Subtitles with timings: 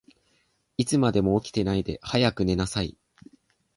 [0.77, 2.97] いつまでも起きてないで、早く寝なさい。